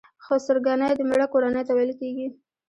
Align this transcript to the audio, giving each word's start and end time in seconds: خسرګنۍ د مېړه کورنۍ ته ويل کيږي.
خسرګنۍ 0.25 0.91
د 0.95 1.01
مېړه 1.09 1.27
کورنۍ 1.33 1.63
ته 1.67 1.71
ويل 1.73 1.91
کيږي. 1.99 2.27